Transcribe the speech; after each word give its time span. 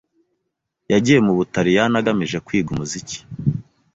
Yagiye 0.91 1.19
mu 1.25 1.33
Butaliyani 1.37 1.95
agamije 2.01 2.37
kwiga 2.45 2.69
umuziki. 2.75 3.17